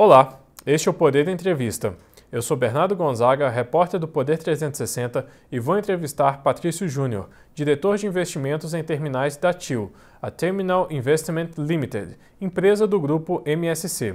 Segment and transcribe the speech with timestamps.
[0.00, 1.96] Olá, este é o Poder Entrevista.
[2.30, 8.06] Eu sou Bernardo Gonzaga, repórter do Poder 360 e vou entrevistar Patrício Júnior, diretor de
[8.06, 9.90] investimentos em terminais da TIL,
[10.22, 14.14] a Terminal Investment Limited, empresa do grupo MSC.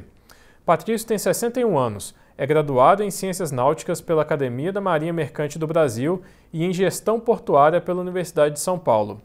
[0.66, 5.68] Patrício tem 61 anos, é graduado em Ciências Náuticas pela Academia da Marinha Mercante do
[5.68, 6.22] Brasil
[6.54, 9.22] e em Gestão Portuária pela Universidade de São Paulo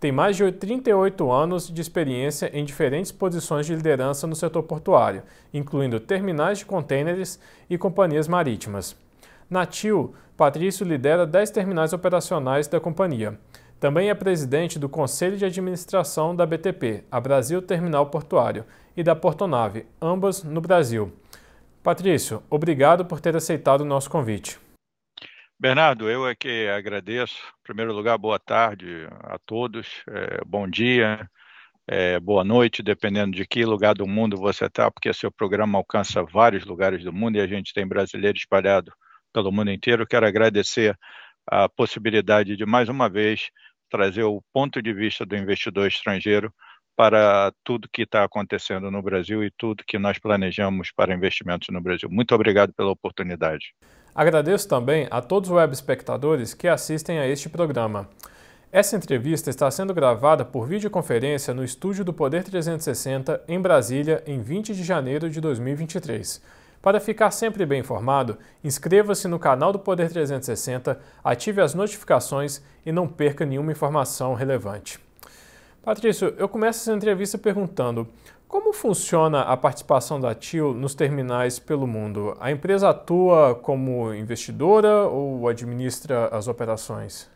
[0.00, 5.22] tem mais de 38 anos de experiência em diferentes posições de liderança no setor portuário,
[5.52, 8.96] incluindo terminais de contêineres e companhias marítimas.
[9.48, 13.38] Na TIL, Patrício lidera 10 terminais operacionais da companhia.
[13.78, 18.64] Também é presidente do Conselho de Administração da BTP, a Brasil Terminal Portuário,
[18.96, 21.12] e da Portonave, ambas no Brasil.
[21.82, 24.58] Patrício, obrigado por ter aceitado o nosso convite.
[25.60, 27.36] Bernardo, eu é que agradeço.
[27.60, 31.28] Em primeiro lugar, boa tarde a todos, é, bom dia,
[31.86, 36.22] é, boa noite, dependendo de que lugar do mundo você está, porque seu programa alcança
[36.24, 38.90] vários lugares do mundo e a gente tem brasileiro espalhado
[39.34, 40.06] pelo mundo inteiro.
[40.06, 40.98] Quero agradecer
[41.46, 43.50] a possibilidade de, mais uma vez,
[43.90, 46.50] trazer o ponto de vista do investidor estrangeiro
[46.96, 51.82] para tudo que está acontecendo no Brasil e tudo que nós planejamos para investimentos no
[51.82, 52.08] Brasil.
[52.10, 53.74] Muito obrigado pela oportunidade.
[54.14, 58.08] Agradeço também a todos os web espectadores que assistem a este programa.
[58.72, 64.40] Essa entrevista está sendo gravada por videoconferência no estúdio do Poder 360 em Brasília em
[64.40, 66.40] 20 de janeiro de 2023.
[66.80, 72.90] Para ficar sempre bem informado, inscreva-se no canal do Poder 360, ative as notificações e
[72.90, 74.98] não perca nenhuma informação relevante.
[75.82, 78.08] Patrício, eu começo essa entrevista perguntando:
[78.50, 82.36] como funciona a participação da TIL nos terminais pelo mundo?
[82.40, 87.30] A empresa atua como investidora ou administra as operações?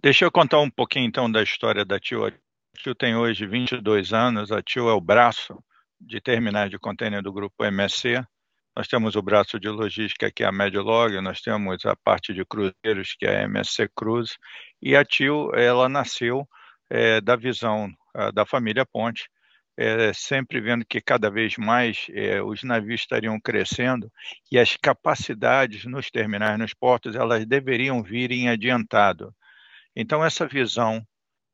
[0.00, 2.24] Deixa eu contar um pouquinho então da história da TIL.
[2.24, 2.30] A
[2.76, 5.58] TIL tem hoje 22 anos, a TIL é o braço
[6.00, 8.24] de terminais de contêiner do grupo MSC.
[8.76, 12.44] Nós temos o braço de logística, que é a Medlog, nós temos a parte de
[12.44, 14.36] cruzeiros, que é a MSC Cruz,
[14.80, 16.48] e a TIL, ela nasceu
[16.88, 19.28] é, da visão a, da família Ponte,
[19.78, 24.10] é, sempre vendo que cada vez mais é, os navios estariam crescendo
[24.50, 29.32] e as capacidades nos terminais, nos portos, elas deveriam vir em adiantado.
[29.94, 31.00] Então, essa visão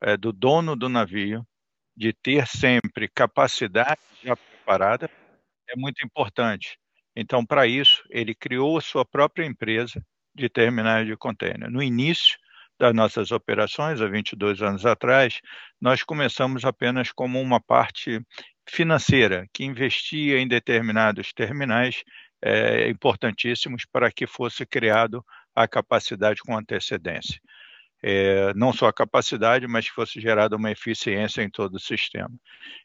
[0.03, 1.47] é, do dono do navio
[1.95, 5.11] de ter sempre capacidade já preparada
[5.69, 6.79] é muito importante.
[7.15, 10.03] Então, para isso, ele criou sua própria empresa
[10.35, 11.71] de terminais de contêiner.
[11.71, 12.39] No início,
[12.79, 15.41] das nossas operações, há 22 anos atrás,
[15.81, 18.21] nós começamos apenas como uma parte
[18.69, 22.03] financeira, que investia em determinados terminais
[22.43, 25.25] é, importantíssimos para que fosse criado
[25.55, 27.41] a capacidade com antecedência.
[28.03, 32.31] É, não só a capacidade, mas que fosse gerada uma eficiência em todo o sistema.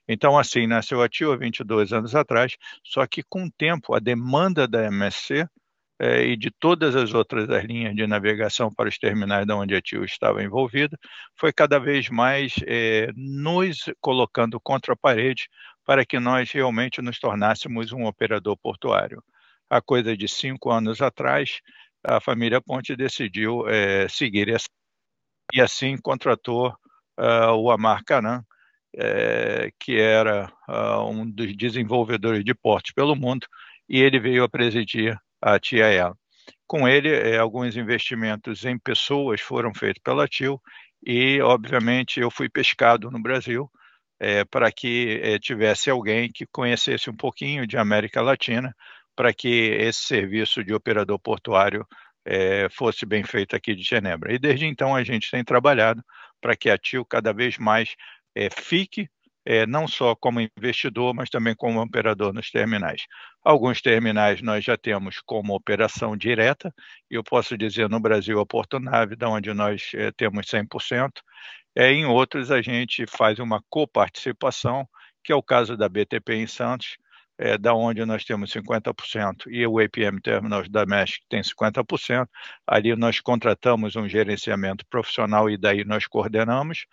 [0.08, 4.00] Então, assim, nasceu a TIO há 22 anos atrás, só que com o tempo, a
[4.00, 5.46] demanda da MSC
[6.00, 9.82] é, e de todas as outras linhas de navegação para os terminais da onde a
[9.82, 10.98] TIO estava envolvida,
[11.36, 15.50] foi cada vez mais é, nos colocando contra a parede
[15.86, 19.22] para que nós realmente nos tornássemos um operador portuário.
[19.70, 21.60] Há coisa de cinco anos atrás,
[22.04, 24.68] a família Ponte decidiu é, seguir essa
[25.54, 26.70] e assim contratou
[27.20, 28.44] uh, o Amar Canan,
[29.80, 33.48] que era uh, um dos desenvolvedores de portos pelo mundo,
[33.88, 36.18] e ele veio a presidir a TIAL.
[36.68, 40.62] Com ele, é, alguns investimentos em pessoas foram feitos pela TIL
[41.06, 43.70] e, obviamente, eu fui pescado no Brasil
[44.20, 48.76] é, para que é, tivesse alguém que conhecesse um pouquinho de América Latina
[49.16, 51.86] para que esse serviço de operador portuário
[52.26, 54.34] é, fosse bem feito aqui de Genebra.
[54.34, 56.04] E desde então a gente tem trabalhado
[56.42, 57.96] para que a TIL cada vez mais
[58.56, 59.10] fique
[59.50, 63.08] é, não só como investidor, mas também como operador nos terminais.
[63.44, 66.72] Alguns terminais nós já temos como operação direta,
[67.10, 71.10] e eu posso dizer no Brasil a Portonave, da onde nós é, temos 100%,
[71.76, 74.88] é, em outros a gente faz uma coparticipação,
[75.24, 76.98] que é o caso da BTP em Santos,
[77.40, 82.28] é, da onde nós temos 50% e o APM Terminals da Mesh tem 50%.
[82.68, 86.86] Ali nós contratamos um gerenciamento profissional e daí nós coordenamos.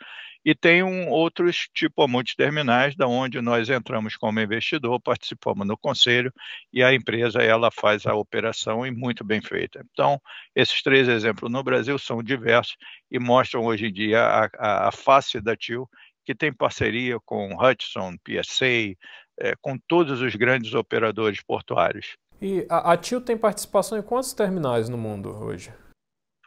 [0.46, 6.32] E tem um, outros tipo multiterminais, da onde nós entramos como investidor, participamos no conselho
[6.72, 9.84] e a empresa ela faz a operação e muito bem feita.
[9.90, 10.22] Então,
[10.54, 12.76] esses três exemplos no Brasil são diversos
[13.10, 15.90] e mostram hoje em dia a, a, a face da TIL,
[16.24, 18.94] que tem parceria com Hudson, PSA,
[19.40, 22.16] é, com todos os grandes operadores portuários.
[22.40, 25.74] E a, a TIL tem participação em quantos terminais no mundo hoje?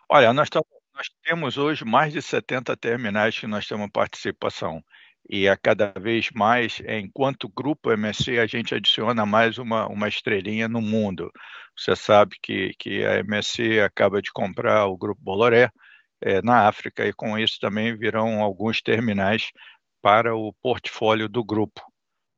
[0.07, 0.48] Olha, nós,
[1.00, 4.84] nós temos hoje mais de 70 terminais que nós temos participação.
[5.30, 10.68] e a cada vez mais, enquanto grupo MSC, a gente adiciona mais uma, uma estrelinha
[10.68, 11.31] no mundo.
[11.78, 15.69] Você sabe que, que a MSC acaba de comprar o grupo Boloré
[16.22, 19.51] é, na África e com isso também virão alguns terminais
[20.01, 21.81] para o portfólio do grupo.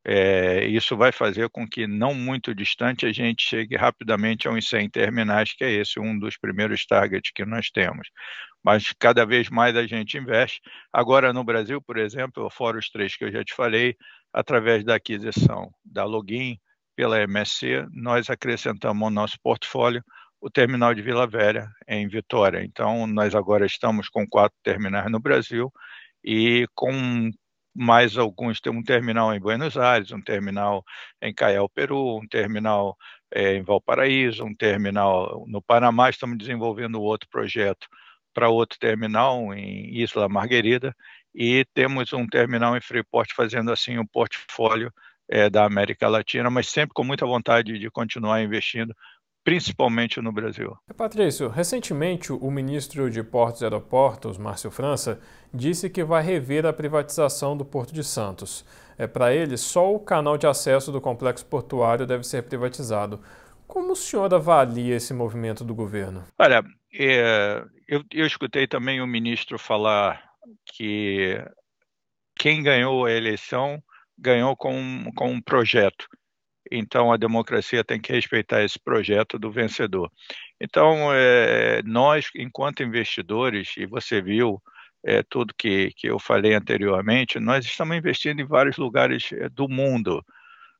[0.03, 4.67] É, isso vai fazer com que, não muito distante, a gente chegue rapidamente a uns
[4.67, 8.09] 100 terminais, que é esse um dos primeiros targets que nós temos.
[8.63, 10.59] Mas cada vez mais a gente investe.
[10.91, 13.95] Agora, no Brasil, por exemplo, fora os três que eu já te falei,
[14.33, 16.57] através da aquisição da Login
[16.95, 20.03] pela MSC, nós acrescentamos ao nosso portfólio
[20.39, 22.63] o terminal de Vila Velha, em Vitória.
[22.63, 25.71] Então, nós agora estamos com quatro terminais no Brasil
[26.23, 27.29] e com
[27.73, 28.59] mais alguns.
[28.59, 30.83] Tem um terminal em Buenos Aires, um terminal
[31.21, 32.97] em Caial, Peru, um terminal
[33.31, 36.09] é, em Valparaíso, um terminal no Panamá.
[36.09, 37.87] Estamos desenvolvendo outro projeto
[38.33, 40.95] para outro terminal em Isla Margarida
[41.33, 44.91] e temos um terminal em Freeport fazendo assim um portfólio
[45.29, 48.93] é, da América Latina, mas sempre com muita vontade de continuar investindo
[49.43, 50.75] principalmente no Brasil.
[50.95, 55.19] Patrício, recentemente o ministro de Portos e Aeroportos, Márcio França,
[55.53, 58.65] disse que vai rever a privatização do Porto de Santos.
[58.97, 63.19] É, Para ele, só o canal de acesso do complexo portuário deve ser privatizado.
[63.67, 66.23] Como o senhor avalia esse movimento do governo?
[66.37, 66.63] Olha,
[66.93, 70.21] é, eu, eu escutei também o ministro falar
[70.65, 71.41] que
[72.37, 73.81] quem ganhou a eleição
[74.17, 76.05] ganhou com, com um projeto.
[76.71, 80.09] Então, a democracia tem que respeitar esse projeto do vencedor.
[80.59, 84.61] Então, é, nós, enquanto investidores, e você viu
[85.03, 89.67] é, tudo que, que eu falei anteriormente, nós estamos investindo em vários lugares é, do
[89.67, 90.23] mundo.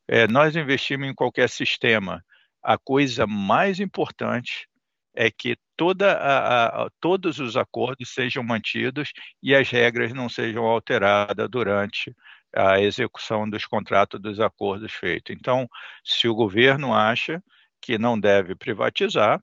[0.08, 2.24] É, nós investimos em qualquer sistema.
[2.64, 4.68] A coisa mais importante
[5.14, 9.12] é que toda a, a, todos os acordos sejam mantidos
[9.42, 12.16] e as regras não sejam alteradas durante
[12.56, 15.36] a execução dos contratos dos acordos feitos.
[15.36, 15.68] Então,
[16.04, 17.42] se o governo acha
[17.82, 19.42] que não deve privatizar,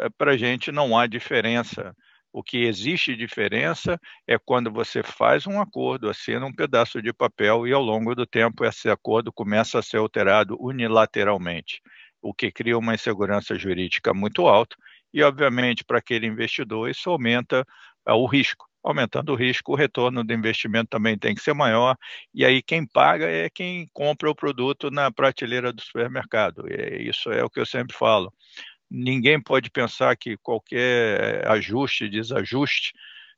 [0.00, 1.94] é, para a gente não há diferença.
[2.32, 7.66] O que existe diferença é quando você faz um acordo, assina um pedaço de papel
[7.66, 11.80] e ao longo do tempo esse acordo começa a ser alterado unilateralmente,
[12.22, 14.76] o que cria uma insegurança jurídica muito alta
[15.12, 17.66] e, obviamente, para aquele investidor isso aumenta
[18.06, 21.96] uh, o risco aumentando o risco, o retorno do investimento também tem que ser maior,
[22.32, 26.64] e aí quem paga é quem compra o produto na prateleira do supermercado.
[26.68, 28.32] E isso é o que eu sempre falo.
[28.90, 32.92] Ninguém pode pensar que qualquer ajuste, desajuste,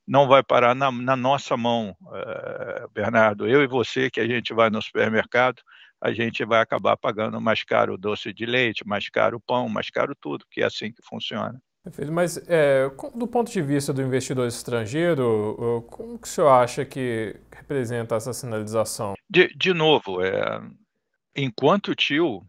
[0.07, 3.49] não vai parar na, na nossa mão, uh, Bernardo.
[3.49, 5.63] Eu e você, que a gente vai no supermercado,
[6.01, 9.69] a gente vai acabar pagando mais caro o doce de leite, mais caro o pão,
[9.69, 11.61] mais caro tudo, que é assim que funciona.
[11.83, 12.13] Perfeito.
[12.13, 17.35] Mas é, do ponto de vista do investidor estrangeiro, como que o senhor acha que
[17.51, 19.15] representa essa sinalização?
[19.29, 20.61] De, de novo, é,
[21.35, 22.43] enquanto tio,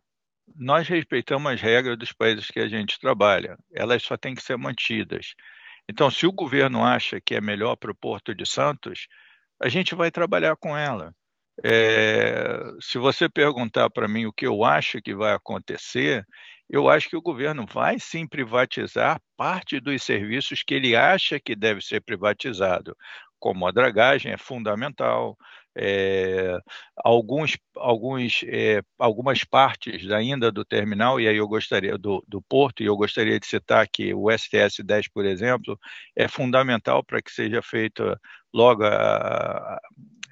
[0.55, 3.57] nós respeitamos as regras dos países que a gente trabalha.
[3.73, 5.33] Elas só têm que ser mantidas.
[5.89, 9.07] Então, se o governo acha que é melhor para o Porto de Santos,
[9.61, 11.13] a gente vai trabalhar com ela.
[11.63, 16.25] É, se você perguntar para mim o que eu acho que vai acontecer,
[16.71, 21.53] eu acho que o governo vai sim privatizar parte dos serviços que ele acha que
[21.53, 22.95] deve ser privatizado,
[23.37, 25.37] como a dragagem é fundamental,
[25.75, 26.57] é,
[26.95, 32.81] alguns, alguns, é, algumas partes ainda do terminal, e aí eu gostaria do, do porto,
[32.81, 35.77] e eu gostaria de citar que o STS 10, por exemplo,
[36.15, 38.17] é fundamental para que seja feita
[38.53, 39.77] logo a,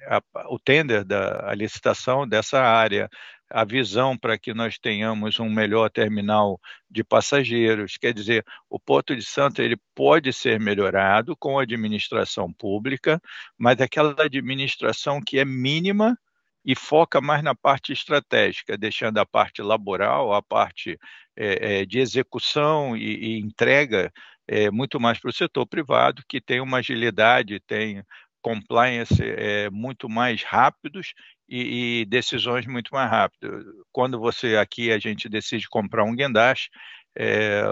[0.08, 3.10] a, o tender da a licitação dessa área
[3.50, 7.96] a visão para que nós tenhamos um melhor terminal de passageiros.
[7.98, 13.20] Quer dizer, o Porto de Santos ele pode ser melhorado com a administração pública,
[13.58, 16.16] mas aquela administração que é mínima
[16.64, 20.98] e foca mais na parte estratégica, deixando a parte laboral, a parte
[21.36, 24.12] é, é, de execução e, e entrega
[24.46, 28.02] é, muito mais para o setor privado, que tem uma agilidade, tem
[28.42, 31.12] compliance é, muito mais rápidos
[31.48, 33.64] e, e, decisões muito mais rápidas.
[33.92, 36.70] Quando você aqui a gente decide comprar um guindaste,
[37.16, 37.62] é,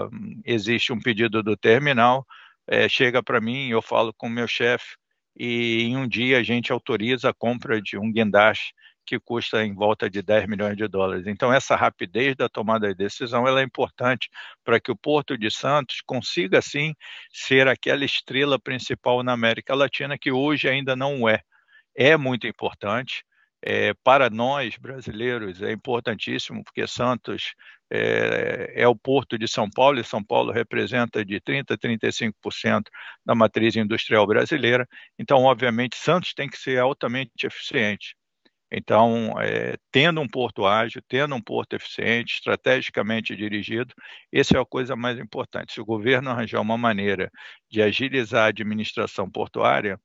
[0.45, 2.25] existe um pedido do terminal,
[2.67, 4.95] é, chega para mim, eu falo com o meu chefe
[5.37, 8.73] e em um dia a gente autoriza a compra de um guindaste
[9.09, 11.25] que custa em volta de 10 milhões de dólares.
[11.25, 14.29] Então, essa rapidez da tomada de decisão é importante
[14.63, 16.93] para que o Porto de Santos consiga, sim,
[17.33, 21.41] ser aquela estrela principal na América Latina, que hoje ainda não é.
[21.95, 23.23] É muito importante.
[23.61, 27.53] é, para nós brasileiros é importantíssimo, porque Santos
[27.91, 32.83] é, é, o porto de São Paulo e São Paulo representa de 30% a 35%
[33.25, 34.87] da matriz industrial brasileira.
[35.17, 38.15] Então, obviamente, Santos tem que ser altamente eficiente.
[38.71, 43.93] Então, é, tendo um porto ágil, tendo um porto eficiente, estrategicamente dirigido,
[44.31, 45.73] essa é a coisa mais importante.
[45.73, 47.31] Se o governo arranjar uma maneira
[47.69, 49.99] de agilizar a administração portuária,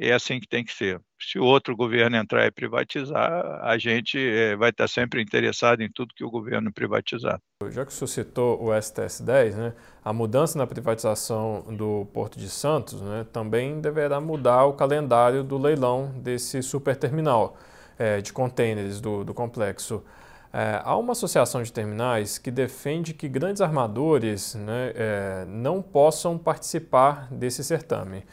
[0.00, 0.98] é assim que tem que ser.
[1.20, 5.90] Se o outro governo entrar e privatizar, a gente é, vai estar sempre interessado em
[5.92, 7.38] tudo que o governo privatizar.
[7.68, 12.48] Já que o senhor citou o STS-10, né, a mudança na privatização do Porto de
[12.48, 17.58] Santos né, também deverá mudar o calendário do leilão desse superterminal
[17.98, 20.04] é, de contêineres do, do complexo.
[20.52, 26.36] É, há uma associação de terminais que defende que grandes armadores né, é, não possam
[26.36, 28.24] participar desse certame.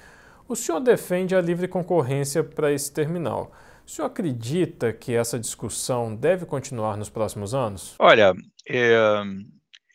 [0.47, 3.51] O senhor defende a livre concorrência para esse terminal.
[3.85, 7.95] O senhor acredita que essa discussão deve continuar nos próximos anos?
[7.99, 8.33] Olha,
[8.67, 9.23] é,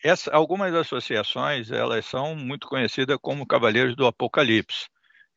[0.03, 4.87] essa, algumas associações elas são muito conhecidas como Cavaleiros do Apocalipse.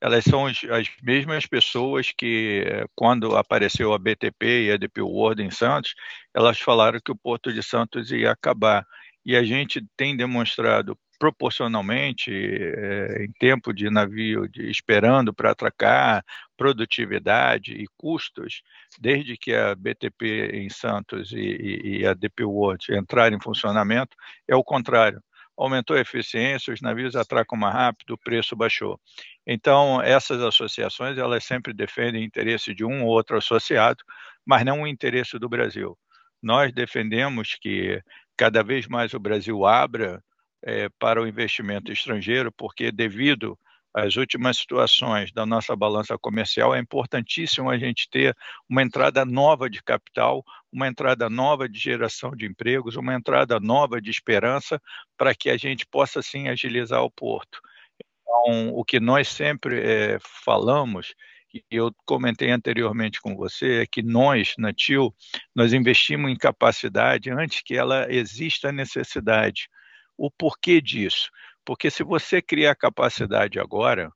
[0.01, 2.65] Elas são as, as mesmas pessoas que,
[2.95, 5.95] quando apareceu a BTP e a DP World em Santos,
[6.33, 8.87] elas falaram que o Porto de Santos ia acabar.
[9.27, 16.25] E a gente tem demonstrado proporcionalmente, é, em tempo de navio de, esperando para atracar,
[16.57, 18.63] produtividade e custos,
[18.99, 24.17] desde que a BTP em Santos e, e, e a DP World entraram em funcionamento,
[24.47, 25.21] é o contrário.
[25.59, 29.01] Aumentou a eficiência, os navios atracam mais rápido, o preço baixou.
[29.45, 34.05] Então, essas associações, elas sempre defendem o interesse de um ou outro associado,
[34.47, 35.99] mas não o interesse do Brasil.
[36.41, 38.01] Nós defendemos que
[38.37, 40.23] cada vez mais o Brasil abra
[40.63, 43.59] é, para o investimento estrangeiro, porque devido
[43.95, 48.37] às últimas situações da nossa balança comercial, é importantíssimo a gente ter
[48.69, 54.01] uma entrada nova de capital, uma entrada nova de geração de empregos, uma entrada nova
[54.01, 54.81] de esperança,
[55.17, 57.61] para que a gente possa, sim, agilizar o porto.
[58.01, 61.15] Então, o que nós sempre é, falamos
[61.49, 65.15] que eu comentei anteriormente com você é que nós, na TIL,
[65.55, 69.69] nós investimos em capacidade antes que ela exista a necessidade.
[70.17, 71.31] O porquê disso?
[71.69, 74.11] Porque se você criar capacidade agora,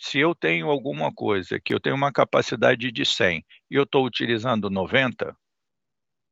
[0.00, 4.06] se eu tenho alguma coisa que eu tenho uma capacidade de 100 e eu estou
[4.06, 5.36] utilizando 90,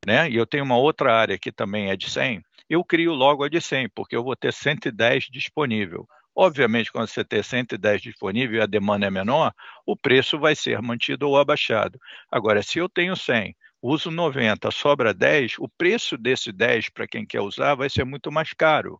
[0.07, 3.45] né, e eu tenho uma outra área que também é de 100, eu crio logo
[3.45, 6.09] a de 100, porque eu vou ter 110 disponível.
[6.35, 9.53] Obviamente, quando você tem 110 disponível e a demanda é menor,
[9.85, 11.99] o preço vai ser mantido ou abaixado.
[12.31, 17.27] Agora, se eu tenho 100, uso 90, sobra 10, o preço desse 10 para quem
[17.27, 18.99] quer usar vai ser muito mais caro.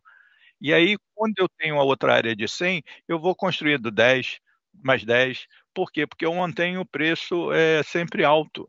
[0.63, 4.39] E aí, quando eu tenho a outra área de 100, eu vou construindo 10,
[4.81, 5.45] mais 10.
[5.73, 6.07] Por quê?
[6.07, 8.65] Porque eu mantenho o preço é, sempre alto.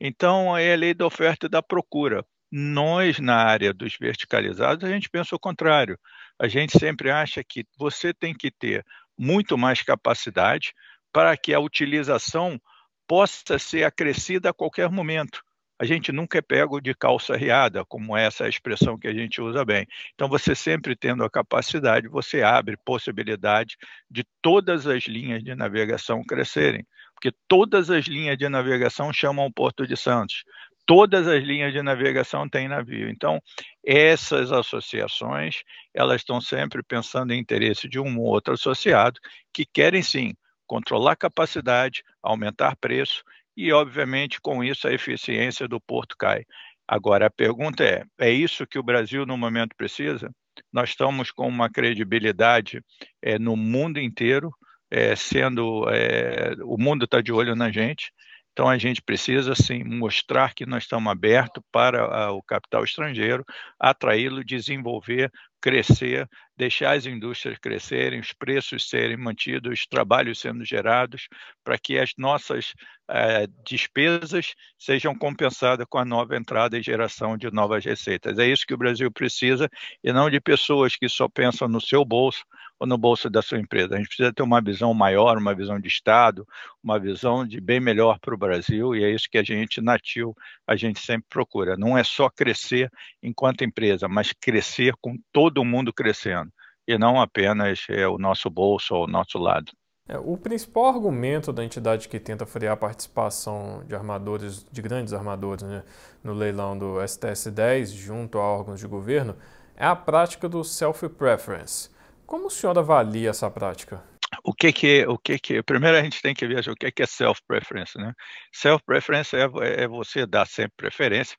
[0.00, 2.24] Então, é a lei da oferta e da procura.
[2.50, 5.96] Nós, na área dos verticalizados, a gente pensa o contrário.
[6.36, 8.84] A gente sempre acha que você tem que ter
[9.16, 10.74] muito mais capacidade
[11.12, 12.60] para que a utilização
[13.06, 15.45] possa ser acrescida a qualquer momento
[15.78, 19.12] a gente nunca é pego de calça riada, como essa é a expressão que a
[19.12, 19.86] gente usa bem.
[20.14, 23.76] Então, você sempre tendo a capacidade, você abre possibilidade
[24.10, 29.52] de todas as linhas de navegação crescerem, porque todas as linhas de navegação chamam o
[29.52, 30.44] Porto de Santos.
[30.86, 33.08] Todas as linhas de navegação têm navio.
[33.10, 33.40] Então,
[33.84, 39.18] essas associações, elas estão sempre pensando em interesse de um ou outro associado
[39.52, 40.32] que querem sim
[40.66, 43.22] controlar capacidade, aumentar preço
[43.56, 46.44] e, obviamente, com isso a eficiência do porto cai.
[46.86, 50.30] Agora, a pergunta é: é isso que o Brasil no momento precisa?
[50.72, 52.80] Nós estamos com uma credibilidade
[53.22, 54.50] é, no mundo inteiro,
[54.90, 58.12] é, sendo é, o mundo está de olho na gente.
[58.56, 63.44] Então a gente precisa sim mostrar que nós estamos abertos para a, o capital estrangeiro,
[63.78, 71.28] atraí-lo, desenvolver, crescer, deixar as indústrias crescerem, os preços serem mantidos, os trabalhos sendo gerados,
[71.62, 72.72] para que as nossas
[73.10, 78.38] eh, despesas sejam compensadas com a nova entrada e geração de novas receitas.
[78.38, 79.68] É isso que o Brasil precisa
[80.02, 82.42] e não de pessoas que só pensam no seu bolso
[82.78, 83.94] ou no bolso da sua empresa.
[83.94, 86.46] A gente precisa ter uma visão maior, uma visão de Estado,
[86.82, 90.34] uma visão de bem melhor para o Brasil e é isso que a gente, nativo,
[90.66, 91.76] a gente sempre procura.
[91.76, 92.90] Não é só crescer
[93.22, 96.50] enquanto empresa, mas crescer com todo mundo crescendo
[96.86, 99.72] e não apenas é, o nosso bolso ou o nosso lado.
[100.08, 105.12] É, o principal argumento da entidade que tenta frear a participação de armadores, de grandes
[105.12, 105.82] armadores, né,
[106.22, 109.36] no leilão do STS-10 junto a órgãos de governo
[109.74, 111.90] é a prática do self-preference.
[112.26, 114.02] Como o senhor avalia essa prática?
[114.44, 117.02] o que que o que que primeiro a gente tem que ver o que que
[117.02, 118.12] é self preference, né?
[118.52, 119.48] Self preference é,
[119.82, 121.36] é você dar sempre preferência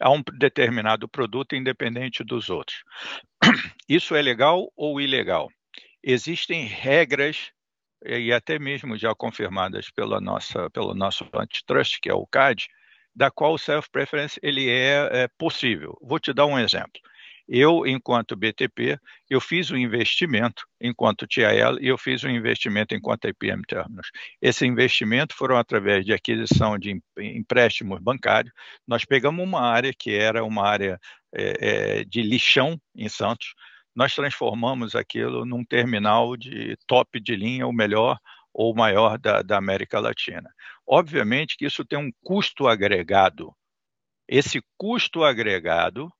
[0.00, 2.82] a um determinado produto independente dos outros.
[3.88, 5.48] Isso é legal ou ilegal?
[6.02, 7.50] Existem regras
[8.04, 12.66] e até mesmo já confirmadas pela nossa pelo nosso antitrust, que é o CAD,
[13.14, 15.96] da qual o self preference ele é, é possível.
[16.02, 17.00] Vou te dar um exemplo.
[17.46, 18.98] Eu, enquanto BTP,
[19.28, 24.08] eu fiz um investimento enquanto TIL e eu fiz um investimento enquanto IPM Terminals.
[24.40, 28.52] Esse investimento foram através de aquisição de empréstimos bancários.
[28.86, 30.98] Nós pegamos uma área que era uma área
[31.34, 33.54] é, é, de lixão em Santos,
[33.94, 38.18] nós transformamos aquilo num terminal de top de linha, o melhor
[38.52, 40.50] ou maior da, da América Latina.
[40.86, 43.54] Obviamente que isso tem um custo agregado.
[44.28, 46.10] Esse custo agregado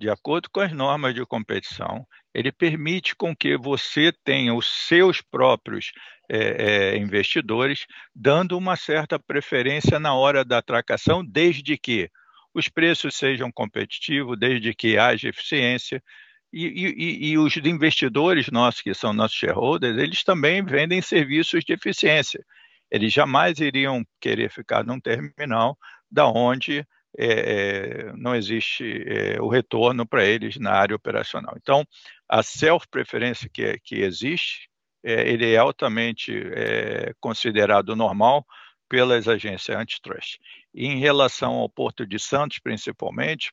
[0.00, 5.20] de acordo com as normas de competição, ele permite com que você tenha os seus
[5.20, 5.92] próprios
[6.26, 12.08] é, é, investidores dando uma certa preferência na hora da atracação, desde que
[12.54, 16.02] os preços sejam competitivos, desde que haja eficiência.
[16.50, 21.74] E, e, e, os investidores nossos, que são nossos shareholders, eles também vendem serviços de
[21.74, 22.42] eficiência.
[22.90, 25.76] Eles jamais iriam querer ficar num terminal
[26.10, 26.86] da onde
[27.18, 31.54] é, é, não existe é, o retorno para eles na área operacional.
[31.56, 31.84] Então,
[32.28, 34.68] a self-preferência que, que existe,
[35.02, 38.46] é, ele é altamente é, considerado normal
[38.88, 40.38] pelas agências antitrust.
[40.74, 43.52] Em relação ao Porto de Santos, principalmente,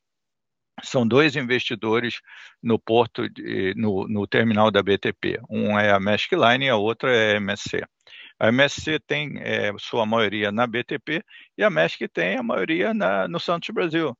[0.84, 2.22] são dois investidores
[2.62, 5.40] no porto, de, no, no terminal da BTP.
[5.50, 7.84] Um é a Maersk Line e a outra é a MSC.
[8.40, 11.24] A MSC tem é, sua maioria na BTP
[11.58, 14.16] e a MESC tem a maioria na, no Santos Brasil.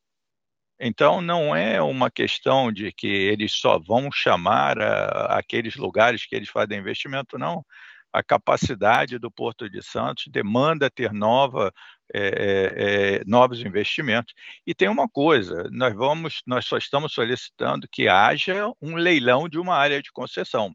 [0.80, 6.36] Então, não é uma questão de que eles só vão chamar a, aqueles lugares que
[6.36, 7.64] eles fazem investimento, não.
[8.12, 11.72] A capacidade do Porto de Santos demanda ter nova,
[12.14, 14.34] é, é, novos investimentos.
[14.66, 19.58] E tem uma coisa: nós vamos, nós só estamos solicitando que haja um leilão de
[19.58, 20.72] uma área de concessão.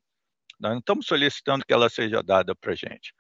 [0.60, 3.14] Nós não estamos solicitando que ela seja dada para a gente.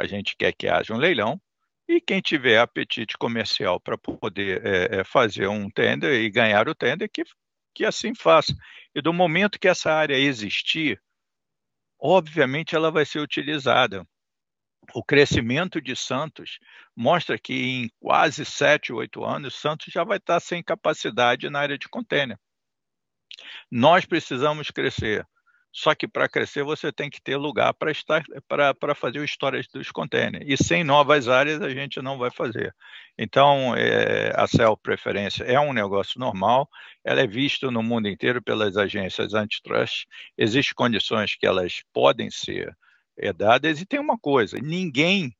[0.00, 1.38] A gente quer que haja um leilão
[1.86, 7.10] e quem tiver apetite comercial para poder é, fazer um tender e ganhar o tender,
[7.12, 7.22] que,
[7.74, 8.54] que assim faça.
[8.94, 10.98] E do momento que essa área existir,
[12.00, 14.08] obviamente ela vai ser utilizada.
[14.94, 16.58] O crescimento de Santos
[16.96, 21.76] mostra que em quase sete, oito anos, Santos já vai estar sem capacidade na área
[21.76, 22.38] de contêiner.
[23.70, 25.28] Nós precisamos crescer.
[25.72, 29.68] Só que para crescer você tem que ter lugar para estar para fazer o storage
[29.72, 30.44] dos containers.
[30.46, 32.74] E sem novas áreas a gente não vai fazer.
[33.16, 36.68] Então, é, a self preferência é um negócio normal,
[37.04, 40.06] ela é vista no mundo inteiro pelas agências antitrust.
[40.36, 42.76] Existem condições que elas podem ser
[43.16, 45.32] é, dadas, e tem uma coisa: ninguém,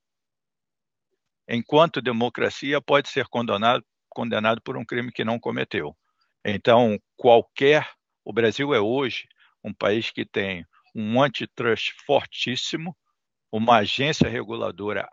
[1.49, 5.97] enquanto democracia, pode ser condenado, condenado por um crime que não cometeu.
[6.45, 7.89] Então, qualquer.
[8.23, 9.27] O Brasil é hoje
[9.63, 12.97] um país que tem um antitrust fortíssimo,
[13.53, 15.09] uma agência reguladora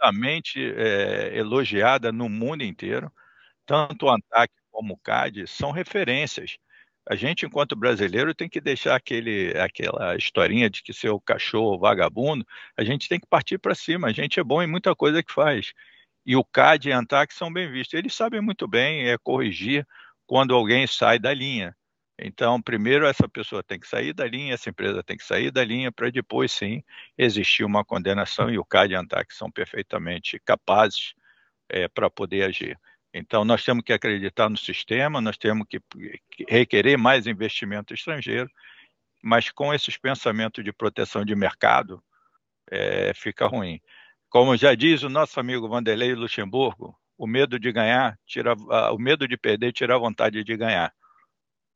[0.00, 3.12] altamente é, elogiada no mundo inteiro,
[3.66, 6.56] tanto o ANTAC como o CAD são referências.
[7.10, 12.46] A gente, enquanto brasileiro, tem que deixar aquele, aquela historinha de que seu cachorro vagabundo,
[12.76, 14.08] a gente tem que partir para cima.
[14.08, 15.72] A gente é bom em muita coisa que faz.
[16.26, 17.94] E o CAD e a ANTAC são bem vistos.
[17.94, 19.86] Eles sabem muito bem é, corrigir
[20.26, 21.74] quando alguém sai da linha.
[22.18, 25.64] Então, primeiro essa pessoa tem que sair da linha, essa empresa tem que sair da
[25.64, 26.82] linha para depois sim
[27.16, 31.14] existir uma condenação e o CAD e a ANTAC são perfeitamente capazes
[31.68, 32.78] é, para poder agir.
[33.14, 35.80] Então, nós temos que acreditar no sistema, nós temos que
[36.48, 38.50] requerer mais investimento estrangeiro,
[39.22, 42.02] mas com esses pensamentos de proteção de mercado,
[42.70, 43.80] é, fica ruim.
[44.28, 48.54] Como já diz o nosso amigo Vanderlei Luxemburgo, o medo de ganhar, tira,
[48.92, 50.92] o medo de perder tira a vontade de ganhar.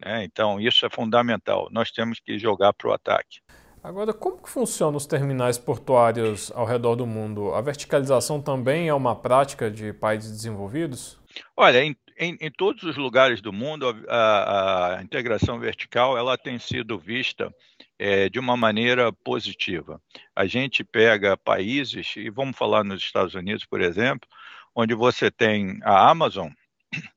[0.04, 0.24] Né?
[0.24, 1.68] Então, isso é fundamental.
[1.70, 3.40] Nós temos que jogar para o ataque.
[3.82, 7.52] Agora, como que funciona os terminais portuários ao redor do mundo?
[7.52, 11.18] A verticalização também é uma prática de países desenvolvidos?
[11.56, 16.60] Olha, em, em, em todos os lugares do mundo, a, a, integração vertical ela tem
[16.60, 17.52] sido vista
[17.98, 20.00] é, de uma maneira positiva.
[20.36, 24.28] A gente pega países, e vamos falar nos Estados Unidos, por exemplo,
[24.76, 26.50] onde você tem a Amazon,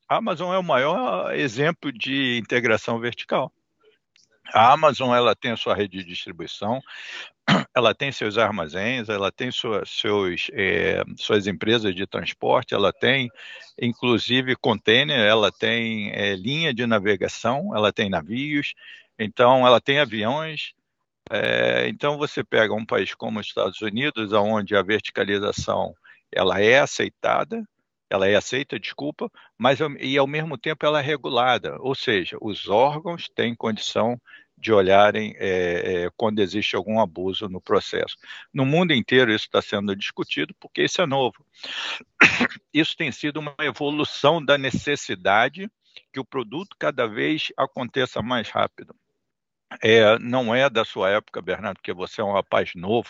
[0.08, 3.52] a Amazon é o maior exemplo de integração vertical.
[4.54, 6.80] A Amazon ela tem a sua rede de distribuição,
[7.76, 13.30] ela tem seus armazéns, ela tem sua, seus, é, suas empresas de transporte, ela tem
[13.82, 18.74] inclusive container, ela tem é, linha de navegação, ela tem navios,
[19.18, 20.74] então ela tem aviões,
[21.32, 25.96] É, então você pega um país como os Estados Unidos, onde a verticalização
[26.32, 27.64] ela é aceitada,
[28.10, 32.68] ela é aceita, desculpa, mas e ao mesmo tempo ela é regulada, ou seja, os
[32.68, 34.20] órgãos têm condição
[34.58, 38.16] de olharem é, é, quando existe algum abuso no processo.
[38.54, 41.46] No mundo inteiro isso está sendo discutido porque isso é novo.
[42.74, 45.70] Isso tem sido uma evolução da necessidade
[46.12, 48.94] que o produto cada vez aconteça mais rápido.
[49.82, 53.10] É, não é da sua época, Bernardo, porque você é um rapaz novo,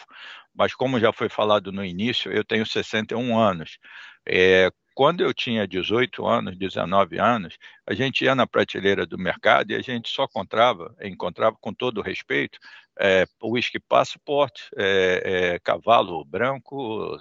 [0.53, 3.77] mas como já foi falado no início, eu tenho 61 anos.
[4.25, 9.71] É, quando eu tinha 18 anos, 19 anos, a gente ia na prateleira do mercado
[9.71, 12.57] e a gente só encontrava, encontrava com todo respeito,
[12.97, 17.17] é, whisky passport, é, é, cavalo branco,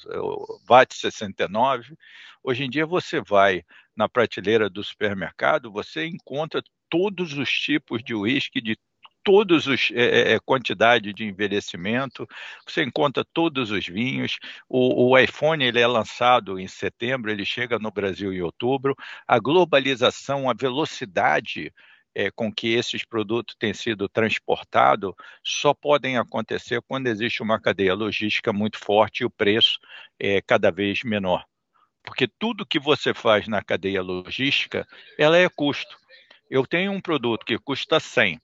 [0.64, 1.96] VAT 69.
[2.44, 3.64] Hoje em dia você vai
[3.96, 8.78] na prateleira do supermercado, você encontra todos os tipos de uísque de
[9.24, 12.28] todos os é, é, quantidade de envelhecimento,
[12.66, 14.38] você encontra todos os vinhos.
[14.68, 18.94] O, o, iPhone ele é lançado em setembro, ele chega no Brasil em outubro.
[19.26, 21.72] A globalização, a velocidade
[22.14, 27.94] é, com que esses produtos têm sido transportados só podem acontecer quando existe uma cadeia
[27.94, 29.78] logística muito forte e o preço
[30.18, 31.44] é cada vez menor.
[32.04, 34.86] Porque tudo que você faz na cadeia logística,
[35.18, 35.96] ela é custo.
[36.50, 38.38] Eu tenho um produto que custa 100,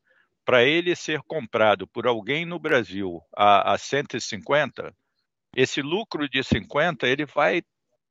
[0.50, 4.92] para ele ser comprado por alguém no Brasil a, a 150,
[5.56, 7.62] esse lucro de 50 ele vai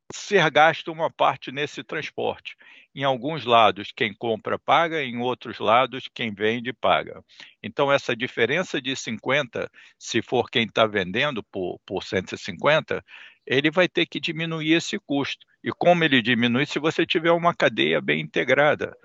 [0.09, 2.55] ser gasto uma parte nesse transporte.
[2.95, 7.21] Em alguns lados, quem compra paga, em outros lados, quem vende paga.
[7.61, 13.03] Então, essa diferença de 50, se for quem está vendendo por, por 150,
[13.45, 15.45] ele vai ter que diminuir esse custo.
[15.61, 18.95] E como ele diminui se você tiver uma cadeia bem integrada?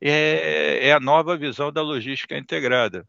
[0.00, 3.06] É, é a nova visão da logística integrada.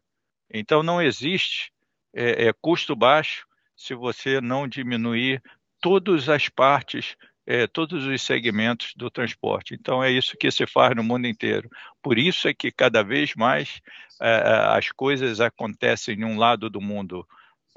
[0.52, 1.72] Então, não existe
[2.14, 3.46] é, é, custo baixo
[3.76, 5.42] se você não diminuir
[5.80, 9.74] todas as partes, é, todos os segmentos do transporte.
[9.74, 11.70] Então, é isso que se faz no mundo inteiro.
[12.02, 13.80] Por isso é que cada vez mais
[14.20, 17.26] é, é, as coisas acontecem em um lado do mundo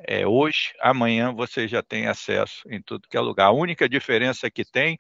[0.08, 3.48] é, hoje, amanhã você já tem acesso em tudo que é lugar.
[3.48, 5.00] A única diferença que tem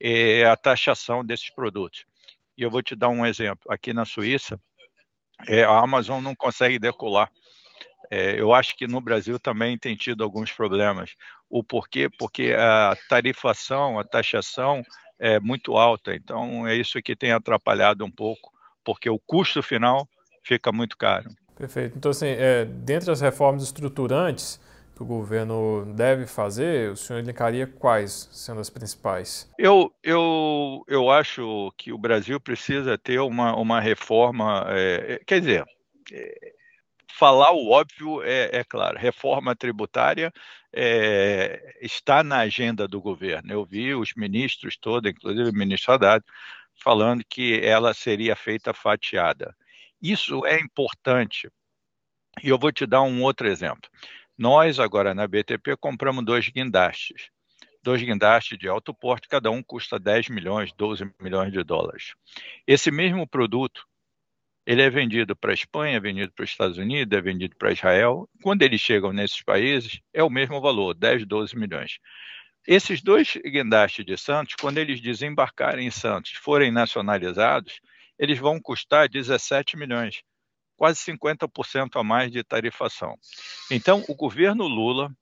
[0.00, 2.06] é a taxação desses produtos.
[2.58, 3.70] E eu vou te dar um exemplo.
[3.70, 4.60] Aqui na Suíça,
[5.46, 7.30] é, a Amazon não consegue decolar.
[8.10, 11.14] É, eu acho que no Brasil também tem tido alguns problemas.
[11.48, 12.08] O porquê?
[12.18, 14.82] Porque a tarifação, a taxação
[15.20, 16.16] é muito alta.
[16.16, 18.50] Então, é isso que tem atrapalhado um pouco,
[18.84, 20.08] porque o custo final
[20.42, 21.30] fica muito caro.
[21.54, 21.96] Perfeito.
[21.96, 24.60] Então, assim, é, dentre as reformas estruturantes,
[24.98, 29.48] que o governo deve fazer, o senhor indicaria quais sendo as principais?
[29.56, 35.38] Eu, eu, eu acho que o Brasil precisa ter uma, uma reforma, é, é quer
[35.38, 35.64] dizer,
[36.12, 36.52] é,
[37.08, 40.32] falar o óbvio é, é, claro, reforma tributária
[40.72, 43.52] é, está na agenda do governo.
[43.52, 46.24] Eu vi os ministros todos, inclusive o ministro Haddad,
[46.82, 49.54] falando que ela seria feita fatiada.
[50.02, 51.48] Isso é importante.
[52.42, 53.88] E eu vou te dar um outro exemplo.
[54.38, 57.28] Nós, agora na BTP, compramos dois guindastes.
[57.82, 62.14] Dois guindastes de alto porte, cada um custa 10 milhões, 12 milhões de dólares.
[62.64, 63.84] Esse mesmo produto,
[64.64, 67.72] ele é vendido para a Espanha, é vendido para os Estados Unidos, é vendido para
[67.72, 68.28] Israel.
[68.40, 71.98] Quando eles chegam nesses países, é o mesmo valor, 10, 12 milhões.
[72.64, 77.80] Esses dois guindastes de Santos, quando eles desembarcarem em Santos, forem nacionalizados,
[78.16, 80.22] eles vão custar 17 milhões
[80.78, 83.16] quase 50% a mais de tarifação.
[83.68, 85.12] Então, o governo Lula,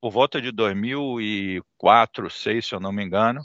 [0.00, 3.40] por volta de 2004, 2006, se eu não me engano,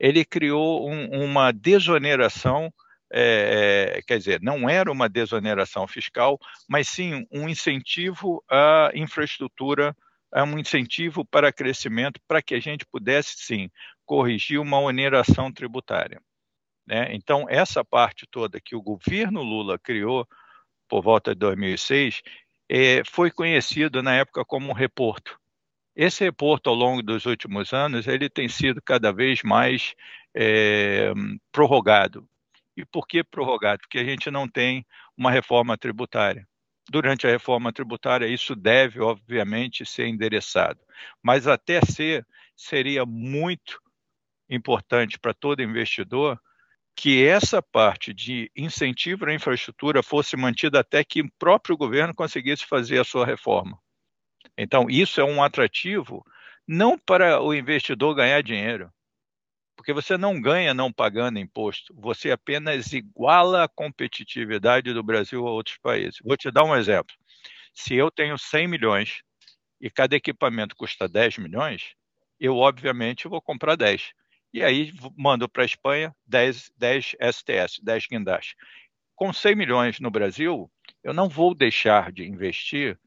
[0.00, 2.72] ele criou um, uma desoneração,
[3.12, 9.94] é, quer dizer, não era uma desoneração fiscal, mas sim um incentivo à infraestrutura,
[10.34, 13.70] um incentivo para crescimento, para que a gente pudesse, sim,
[14.06, 16.18] corrigir uma oneração tributária.
[16.86, 17.14] Né?
[17.14, 20.26] Então, essa parte toda que o governo Lula criou
[20.92, 22.20] por volta de 2006,
[22.68, 25.40] é, foi conhecido na época como reporto.
[25.96, 29.94] Esse reporto, ao longo dos últimos anos, ele tem sido cada vez mais
[30.34, 31.10] é,
[31.50, 32.28] prorrogado.
[32.76, 33.80] E por que prorrogado?
[33.80, 34.84] Porque a gente não tem
[35.16, 36.46] uma reforma tributária.
[36.90, 40.80] Durante a reforma tributária, isso deve, obviamente, ser endereçado.
[41.22, 43.80] Mas até ser, seria muito
[44.46, 46.38] importante para todo investidor
[46.94, 52.66] que essa parte de incentivo à infraestrutura fosse mantida até que o próprio governo conseguisse
[52.66, 53.78] fazer a sua reforma.
[54.56, 56.24] Então, isso é um atrativo
[56.66, 58.92] não para o investidor ganhar dinheiro,
[59.76, 65.50] porque você não ganha não pagando imposto, você apenas iguala a competitividade do Brasil a
[65.50, 66.20] outros países.
[66.22, 67.14] Vou te dar um exemplo.
[67.74, 69.22] Se eu tenho 100 milhões
[69.80, 71.94] e cada equipamento custa 10 milhões,
[72.38, 74.12] eu obviamente vou comprar 10.
[74.52, 78.54] E aí mando para a Espanha 10, 10 STS, 10 guindastes.
[79.14, 80.70] Com 100 milhões no Brasil,
[81.02, 82.98] eu não vou deixar de investir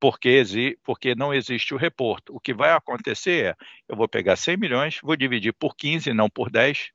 [0.00, 0.42] porque,
[0.84, 2.34] porque não existe o reporto.
[2.34, 3.56] O que vai acontecer é,
[3.88, 6.90] eu vou pegar 100 milhões, vou dividir por 15, não por 10,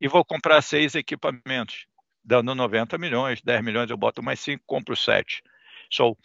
[0.00, 1.86] e vou comprar seis equipamentos,
[2.24, 5.42] dando 90 milhões, 10 milhões eu boto mais 5, compro 7.
[5.90, 6.16] So,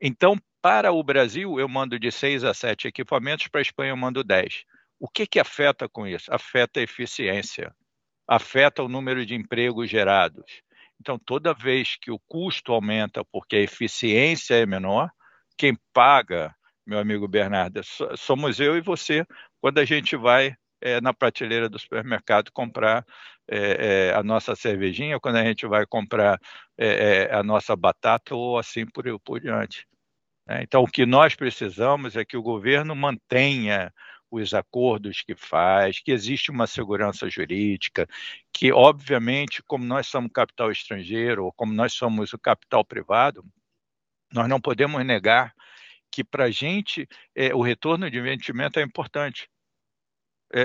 [0.00, 3.96] então, para o Brasil, eu mando de 6 a 7 equipamentos, para a Espanha eu
[3.96, 4.64] mando 10.
[5.00, 6.32] O que, que afeta com isso?
[6.32, 7.74] Afeta a eficiência,
[8.28, 10.44] afeta o número de empregos gerados.
[11.00, 15.10] Então, toda vez que o custo aumenta porque a eficiência é menor,
[15.56, 16.54] quem paga,
[16.86, 17.80] meu amigo Bernardo,
[18.14, 19.24] somos eu e você,
[19.58, 23.02] quando a gente vai é, na prateleira do supermercado comprar
[23.48, 26.38] é, é, a nossa cervejinha, quando a gente vai comprar
[27.30, 29.86] a nossa batata ou assim por, por diante.
[30.46, 30.62] Né?
[30.62, 33.92] Então, o que nós precisamos é que o governo mantenha
[34.30, 38.06] os acordos que faz, que existe uma segurança jurídica,
[38.52, 43.44] que, obviamente, como nós somos capital estrangeiro, ou como nós somos o capital privado,
[44.32, 45.52] nós não podemos negar
[46.10, 49.48] que, para a gente, é, o retorno de investimento é importante.
[50.52, 50.62] É,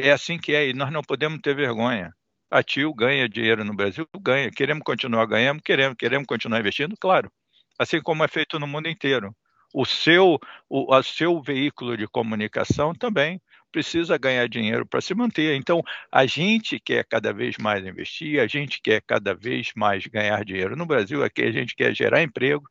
[0.00, 2.14] é, é, assim que é, e nós não podemos ter vergonha.
[2.50, 4.50] A TIO ganha dinheiro no Brasil, ganha.
[4.50, 7.30] Queremos continuar ganhando, queremos, queremos continuar investindo, claro.
[7.78, 9.34] Assim como é feito no mundo inteiro
[9.72, 15.54] o seu, o a seu veículo de comunicação também precisa ganhar dinheiro para se manter.
[15.54, 20.44] Então, a gente quer cada vez mais investir, a gente quer cada vez mais ganhar
[20.44, 20.76] dinheiro.
[20.76, 22.64] No Brasil, aqui a gente quer gerar emprego,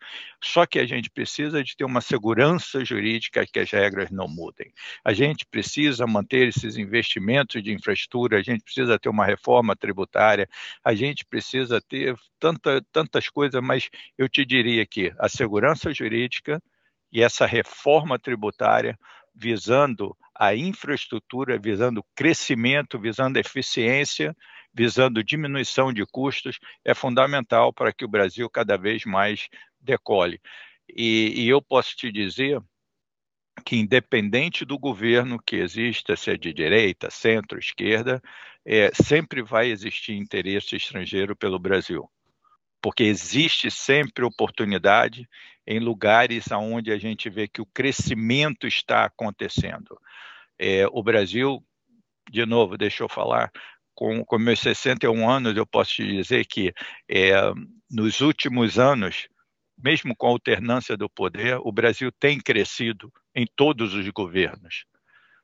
[0.44, 4.72] só que a gente precisa de ter uma segurança jurídica que as regras não mudem.
[5.04, 10.48] A gente precisa manter esses investimentos de infraestrutura, a gente precisa ter uma reforma tributária,
[10.84, 16.62] a gente precisa ter tanta, tantas coisas, mas eu te diria que a segurança jurídica
[17.12, 18.98] e essa reforma tributária
[19.34, 24.36] visando a infraestrutura, visando crescimento, visando eficiência,
[24.74, 29.48] visando diminuição de custos, é fundamental para que o Brasil cada vez mais
[29.80, 30.40] decole.
[30.90, 32.60] E, e eu posso te dizer
[33.66, 38.22] que, independente do governo que exista, se é de direita, centro, esquerda,
[38.66, 42.10] é, sempre vai existir interesse estrangeiro pelo Brasil
[42.88, 45.28] porque existe sempre oportunidade
[45.68, 50.00] em lugares onde a gente vê que o crescimento está acontecendo.
[50.58, 51.62] É, o Brasil,
[52.32, 53.52] de novo, deixa eu falar,
[53.94, 56.74] com, com meus 61 anos, eu posso te dizer que
[57.12, 57.34] é,
[57.92, 59.28] nos últimos anos,
[59.78, 64.86] mesmo com a alternância do poder, o Brasil tem crescido em todos os governos.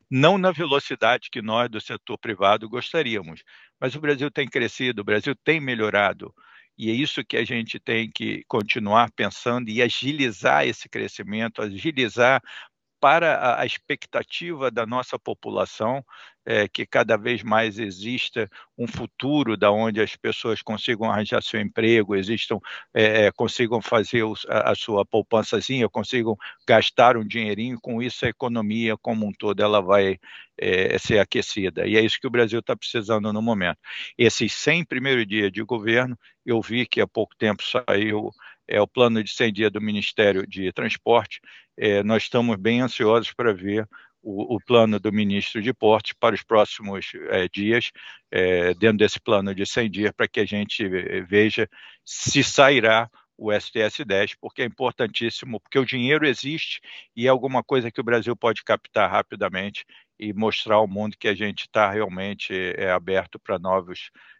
[0.10, 3.44] Não na velocidade que nós do setor privado gostaríamos,
[3.82, 6.34] mas o Brasil tem crescido, o Brasil tem melhorado.
[6.78, 12.42] E é isso que a gente tem que continuar pensando e agilizar esse crescimento, agilizar
[13.04, 16.02] para a expectativa da nossa população
[16.46, 21.60] é, que cada vez mais exista um futuro da onde as pessoas consigam arranjar seu
[21.60, 22.60] emprego, existam,
[22.94, 28.96] é, consigam fazer a, a, sua poupançazinha, consigam gastar um dinheirinho, com isso a economia
[28.96, 30.18] como um todo ela vai
[30.58, 31.86] é, ser aquecida.
[31.86, 33.80] E é isso que o Brasil está precisando no momento.
[34.18, 38.32] Esses 100 primeiros dias de governo, eu vi que há pouco tempo saiu
[38.68, 41.40] é o plano de 100 dias do Ministério de Transporte.
[41.78, 43.88] É, nós estamos bem ansiosos para ver
[44.22, 47.92] o, o, plano do ministro de Portos para os próximos é, dias,
[48.32, 50.88] é, dentro desse plano de 100 dias, para que a gente
[51.28, 51.68] veja
[52.06, 56.80] se sairá o STS-10, porque é importantíssimo, porque o dinheiro existe
[57.16, 59.84] e é alguma coisa que o Brasil pode captar rapidamente
[60.20, 63.58] e mostrar ao mundo que a gente está realmente é, aberto para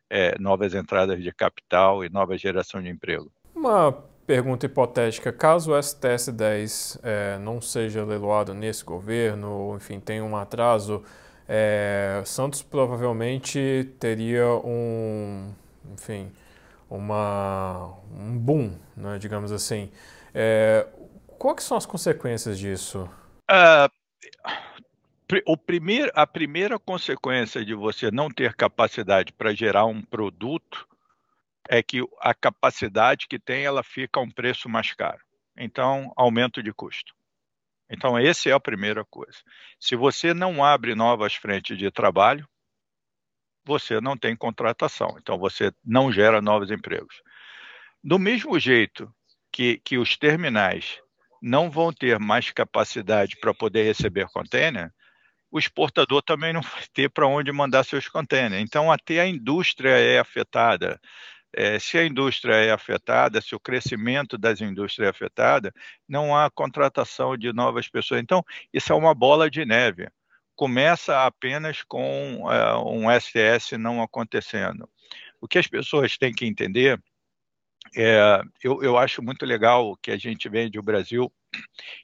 [0.10, 3.32] é, novas entradas de capital e nova geração de emprego.
[3.56, 3.92] Uma
[4.26, 11.04] Pergunta hipotética: caso o STS-10 é, não seja leiloado nesse governo, enfim, tenha um atraso,
[11.48, 15.52] é, Santos provavelmente teria um,
[15.94, 16.32] enfim,
[16.90, 19.92] uma, um boom, né, digamos assim.
[20.34, 20.88] É,
[21.38, 23.10] quais são as consequências disso?
[23.52, 23.92] Uh,
[25.46, 30.88] o primeir, a primeira consequência de você não ter capacidade para gerar um produto
[31.70, 35.22] é que a capacidade que tem ela fica a um preço mais caro.
[35.58, 37.14] Então, aumento de custo.
[37.90, 39.38] Então, essa é a primeira coisa.
[39.80, 42.48] Se você não abre novas frentes de trabalho,
[43.66, 45.16] você não tem contratação.
[45.20, 47.22] Então, você não gera novos empregos.
[48.04, 49.14] Do mesmo jeito
[49.52, 51.00] que, que os terminais
[51.42, 54.92] não vão ter mais capacidade para poder receber container,
[55.52, 58.64] o exportador também não vai ter para onde mandar seus containers.
[58.64, 61.00] Então, até a indústria é afetada
[61.56, 65.72] é, se a indústria é afetada, se o crescimento das indústrias é afetado,
[66.08, 68.22] não há contratação de novas pessoas.
[68.22, 70.10] Então, isso é uma bola de neve.
[70.56, 74.90] Começa apenas com é, um STS não acontecendo.
[75.42, 77.00] O que as pessoas têm que entender
[77.96, 81.32] é, eu, eu acho muito legal que a gente vende o Brasil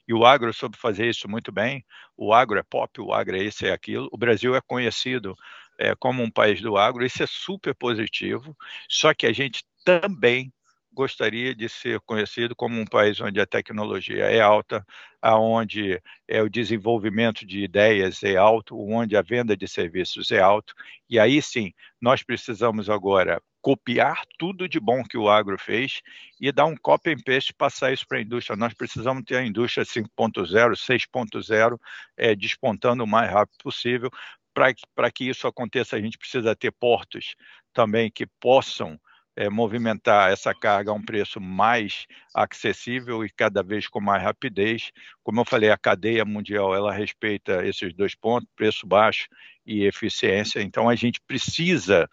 [0.06, 1.84] e o agro soube fazer isso muito bem.
[2.16, 4.08] O agro é pop, o agro é isso e aquilo.
[4.12, 5.34] O Brasil é conhecido
[5.80, 8.54] é, como um país do agro, isso é super positivo,
[8.88, 10.52] só que a gente também
[10.92, 14.84] gostaria de ser conhecido como um país onde a tecnologia é alta,
[15.22, 20.74] aonde é o desenvolvimento de ideias é alto, onde a venda de serviços é alto,
[21.08, 26.00] e aí sim, nós precisamos agora copiar tudo de bom que o agro fez
[26.40, 28.56] e dar um copy and paste passar isso para a indústria.
[28.56, 31.78] Nós precisamos ter a indústria 5.0, 6.0
[32.16, 34.10] é, despontando o mais rápido possível,
[34.54, 37.34] para que isso aconteça, a gente precisa ter portos
[37.72, 38.98] também que possam
[39.36, 44.90] é, movimentar essa carga a um preço mais acessível e cada vez com mais rapidez.
[45.22, 49.28] Como eu falei, a cadeia mundial ela respeita esses dois pontos, preço baixo
[49.64, 50.60] e eficiência.
[50.60, 52.08] Então a gente precisa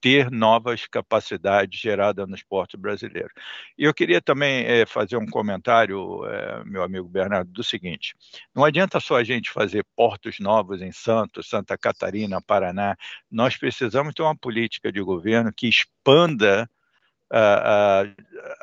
[0.00, 3.32] ter novas capacidades geradas nos portos brasileiros.
[3.76, 8.14] E eu queria também é, fazer um comentário, é, meu amigo Bernardo, do seguinte:
[8.54, 12.96] não adianta só a gente fazer portos novos em Santos, Santa Catarina, Paraná,
[13.30, 16.68] nós precisamos ter uma política de governo que expanda
[17.32, 18.02] a,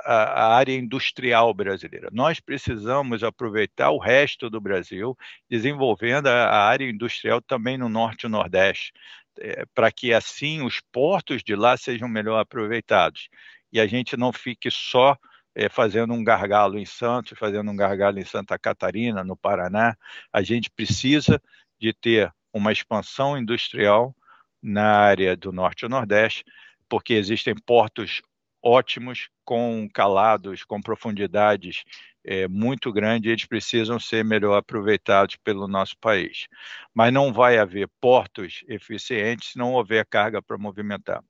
[0.06, 2.10] a, a, área industrial brasileira.
[2.12, 5.18] Nós precisamos aproveitar o resto do Brasil,
[5.50, 8.92] desenvolvendo a, a área industrial também no norte e nordeste
[9.40, 13.30] é, para que assim os portos de lá sejam melhor aproveitados
[13.72, 15.18] e a gente não fique só
[15.56, 19.98] é, fazendo um gargalo em Santos, fazendo um gargalo em Santa Catarina, no Paraná.
[20.32, 21.42] A gente precisa
[21.80, 24.16] de ter uma expansão industrial
[24.62, 26.44] na área do Norte e Nordeste,
[26.88, 28.22] porque existem portos
[28.62, 31.84] ótimos, com calados, com profundidades
[32.28, 36.48] é, muito grandes, eles precisam ser melhor aproveitados pelo nosso país.
[36.94, 41.24] Mas não vai haver portos eficientes se não houver carga para movimentar.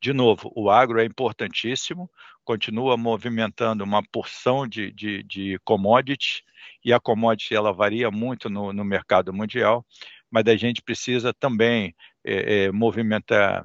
[0.00, 2.10] De novo, o agro é importantíssimo,
[2.44, 6.42] continua movimentando uma porção de, de, de commodities,
[6.84, 9.86] e a commodity ela varia muito no, no mercado mundial,
[10.30, 13.64] mas a gente precisa também é, é, movimentar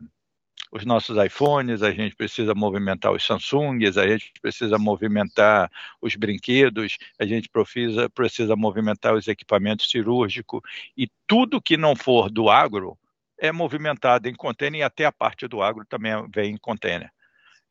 [0.72, 6.98] os nossos iPhones, a gente precisa movimentar os Samsungs, a gente precisa movimentar os brinquedos,
[7.20, 10.62] a gente precisa, precisa movimentar os equipamentos cirúrgicos
[10.96, 12.98] e tudo que não for do agro
[13.40, 17.12] é movimentado em container e até a parte do agro também vem em container.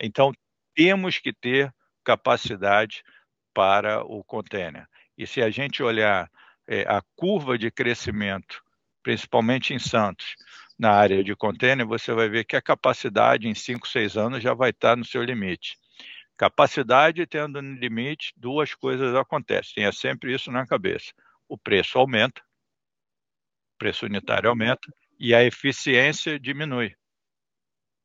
[0.01, 0.33] Então,
[0.75, 3.03] temos que ter capacidade
[3.53, 4.87] para o container.
[5.19, 6.31] E se a gente olhar
[6.69, 8.63] é, a curva de crescimento,
[9.03, 10.37] principalmente em Santos,
[10.79, 14.55] na área de container, você vai ver que a capacidade em 5, 6 anos já
[14.55, 15.77] vai estar no seu limite.
[16.37, 19.75] Capacidade tendo no limite, duas coisas acontecem.
[19.77, 21.13] Tenha sempre isso na cabeça.
[21.49, 22.43] O preço aumenta,
[23.75, 26.95] o preço unitário aumenta e a eficiência diminui.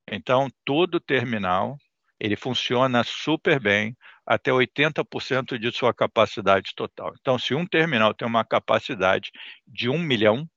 [0.09, 1.77] Então, todo terminal
[2.19, 7.13] ele funciona super bem até 80% de sua capacidade total.
[7.19, 9.31] Então, se um terminal tem uma capacidade
[9.67, 10.47] de um milhão,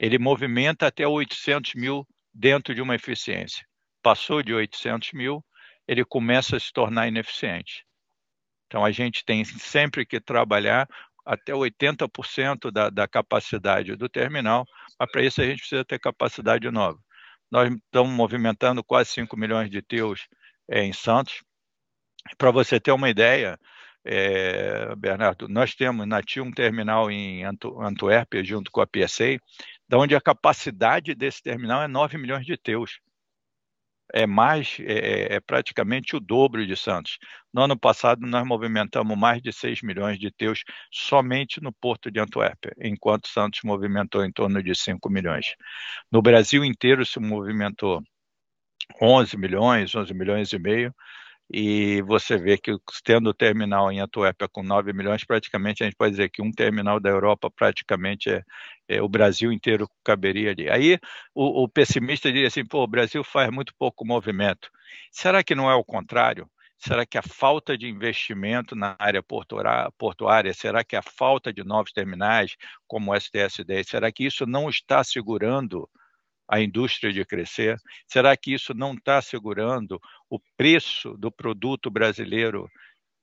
[0.00, 3.66] ele movimenta até 800 mil dentro de uma eficiência.
[4.02, 5.44] Passou de 800 mil,
[5.86, 7.84] ele começa a se tornar ineficiente.
[8.66, 10.88] Então, a gente tem sempre que trabalhar
[11.26, 14.64] até 80% da, da capacidade do terminal,
[14.98, 16.98] mas para isso a gente precisa ter capacidade nova.
[17.50, 20.26] Nós estamos movimentando quase 5 milhões de teus
[20.70, 21.42] é, em Santos.
[22.38, 23.58] Para você ter uma ideia,
[24.04, 29.38] é, Bernardo, nós temos na TIA um terminal em Antuérpia, junto com a PSA,
[29.88, 33.00] da onde a capacidade desse terminal é 9 milhões de teus.
[34.12, 37.18] É mais, é, é, é, praticamente o dobro de Santos.
[37.52, 42.18] No ano passado, nós movimentamos mais de 6 milhões de teus somente no porto de
[42.18, 45.54] Antuérpia, enquanto Santos movimentou em torno de 5 milhões.
[46.10, 48.02] No Brasil inteiro se movimentou
[49.00, 50.94] 11 milhões, 11 milhões e meio,
[51.52, 52.72] e você vê que
[53.04, 56.52] tendo o terminal em Atuépia com 9 milhões, praticamente a gente pode dizer que um
[56.52, 58.42] terminal da Europa praticamente é,
[58.88, 60.70] é o Brasil inteiro caberia ali.
[60.70, 60.98] Aí
[61.34, 64.70] o, o, pessimista diria assim, pô, o Brasil faz muito pouco movimento.
[65.10, 66.48] Será que não é o contrário?
[66.78, 69.22] Será que a falta de investimento na área
[69.98, 74.68] portuária, será que a falta de novos terminais, como o STS-10, será que isso não
[74.70, 75.88] está segurando
[76.48, 77.76] a indústria de crescer?
[78.06, 80.00] Será que isso não está segurando
[80.30, 82.68] o preço do produto brasileiro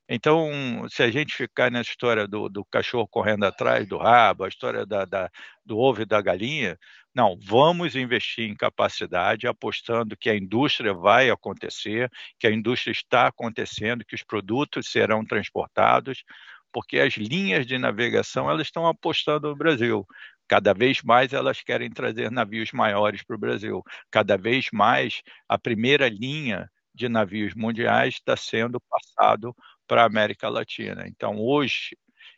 [0.09, 4.47] Então, se a gente ficar nessa história do, do cachorro correndo atrás do rabo, a
[4.47, 5.29] história da, da,
[5.65, 6.77] do ovo e da galinha,
[7.13, 13.27] não, vamos investir em capacidade, apostando que a indústria vai acontecer, que a indústria está
[13.27, 16.23] acontecendo, que os produtos serão transportados,
[16.71, 20.05] porque as linhas de navegação elas estão apostando no Brasil.
[20.47, 23.83] Cada vez mais elas querem trazer navios maiores para o Brasil.
[24.11, 29.55] Cada vez mais a primeira linha de navios mundiais está sendo passado
[29.87, 31.05] para a América Latina.
[31.07, 31.95] Então, hoje,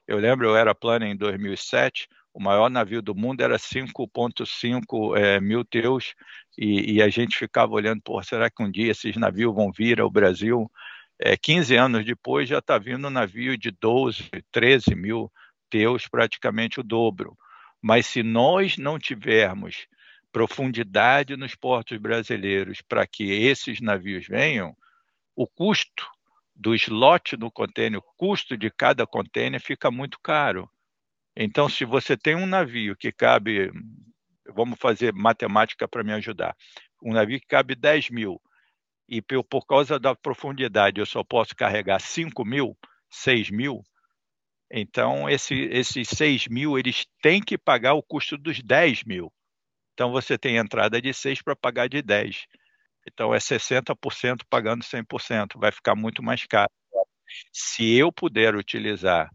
[0.07, 5.39] eu lembro, eu era plano em 2007, o maior navio do mundo era 5,5 é,
[5.39, 6.13] mil teus,
[6.57, 9.99] e, e, a gente ficava olhando, por será que um dia esses navios vão vir
[9.99, 10.69] ao Brasil?
[11.17, 15.31] É, 15 anos depois já está vindo um navio de 12, 13 mil
[15.69, 17.37] teus, praticamente o dobro.
[17.81, 19.87] Mas se nós não tivermos
[20.31, 24.75] profundidade nos portos brasileiros para que esses navios venham,
[25.35, 26.05] o custo
[26.55, 30.69] do slot no contêiner, o custo de cada contêiner fica muito caro.
[31.35, 33.71] Então, se você tem um navio que cabe,
[34.53, 36.55] vamos fazer matemática para me ajudar,
[37.01, 38.41] um navio que cabe 10 mil,
[39.07, 42.77] e por causa da profundidade eu só posso carregar 5 mil,
[43.09, 43.81] 6 mil,
[44.71, 49.31] então esse, esses 6 mil eles têm que pagar o custo dos 10 mil.
[49.99, 52.45] Então você tem entrada de 6 para pagar de 10.
[53.05, 56.71] Então é 60% pagando 100%, vai ficar muito mais caro.
[57.51, 59.29] Se eu puder utilizar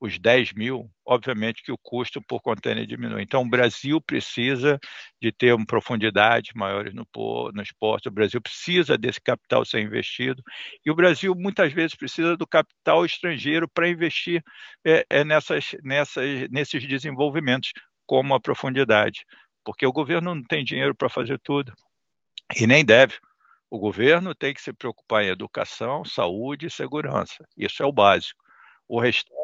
[0.00, 3.22] os 10 mil, obviamente que o custo por contêiner diminui.
[3.22, 4.78] Então, o Brasil precisa
[5.20, 7.04] de ter uma profundidade maiores no,
[7.52, 10.40] nos portos, o Brasil precisa desse capital ser investido,
[10.86, 14.44] e o Brasil muitas vezes precisa do capital estrangeiro para investir
[14.86, 17.72] é, é nessas, nessas, nesses desenvolvimentos,
[18.06, 19.24] como a profundidade,
[19.64, 21.72] porque o governo não tem dinheiro para fazer tudo,
[22.56, 23.14] e nem deve.
[23.70, 27.46] O governo tem que se preocupar em educação, saúde e segurança.
[27.56, 28.42] Isso é o básico.
[28.88, 29.38] O restante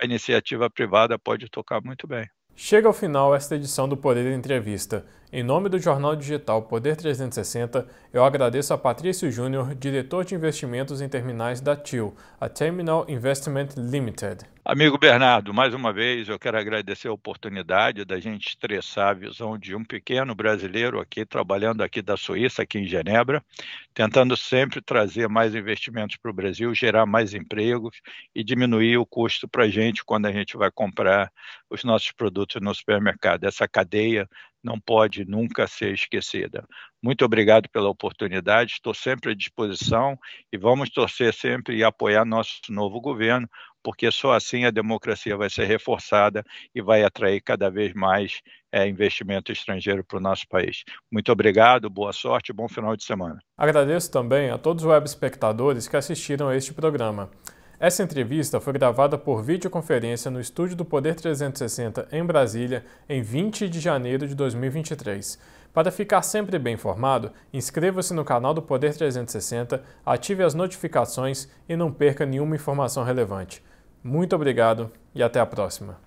[0.00, 2.28] a iniciativa privada pode tocar muito bem.
[2.56, 5.04] Chega ao final esta edição do Poder Entrevista.
[5.36, 11.00] Em nome do jornal digital Poder 360, eu agradeço a Patrício Júnior, diretor de investimentos
[11.00, 14.46] em terminais da TIL, a Terminal Investment Limited.
[14.64, 19.58] Amigo Bernardo, mais uma vez eu quero agradecer a oportunidade da gente estressar a visão
[19.58, 23.44] de um pequeno brasileiro aqui, trabalhando aqui da Suíça, aqui em Genebra,
[23.92, 28.00] tentando sempre trazer mais investimentos para o Brasil, gerar mais empregos
[28.32, 31.30] e diminuir o custo para a gente quando a gente vai comprar
[31.68, 33.44] os nossos produtos no supermercado.
[33.44, 34.26] Essa cadeia
[34.64, 36.64] não pode nunca ser esquecida.
[37.02, 40.18] Muito obrigado pela oportunidade, estou sempre à disposição
[40.50, 43.48] e vamos torcer sempre e apoiar nosso novo governo,
[43.82, 46.42] porque só assim a democracia vai ser reforçada
[46.74, 48.40] e vai atrair cada vez mais
[48.72, 50.82] é, investimento estrangeiro para o nosso país.
[51.12, 53.38] Muito obrigado, boa sorte e bom final de semana.
[53.58, 57.30] Agradeço também a todos os web espectadores que assistiram a este programa.
[57.78, 63.68] Essa entrevista foi gravada por videoconferência no estúdio do Poder 360 em Brasília em 20
[63.68, 65.38] de janeiro de 2023.
[65.72, 71.74] Para ficar sempre bem informado, inscreva-se no canal do Poder 360, ative as notificações e
[71.74, 73.60] não perca nenhuma informação relevante.
[74.02, 76.03] Muito obrigado e até a próxima.